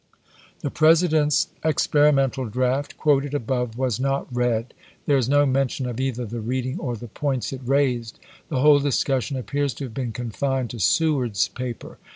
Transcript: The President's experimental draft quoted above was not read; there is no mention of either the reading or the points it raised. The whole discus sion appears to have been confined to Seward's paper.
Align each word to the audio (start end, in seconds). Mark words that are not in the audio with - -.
The 0.61 0.71
President's 0.71 1.49
experimental 1.63 2.45
draft 2.49 2.97
quoted 2.97 3.35
above 3.35 3.77
was 3.77 3.99
not 3.99 4.25
read; 4.35 4.73
there 5.05 5.19
is 5.19 5.29
no 5.29 5.45
mention 5.45 5.85
of 5.87 5.99
either 5.99 6.25
the 6.25 6.39
reading 6.41 6.79
or 6.79 6.95
the 6.95 7.07
points 7.07 7.53
it 7.53 7.61
raised. 7.63 8.17
The 8.49 8.61
whole 8.61 8.79
discus 8.79 9.25
sion 9.25 9.37
appears 9.37 9.75
to 9.75 9.83
have 9.83 9.93
been 9.93 10.11
confined 10.11 10.71
to 10.71 10.79
Seward's 10.79 11.49
paper. 11.49 11.99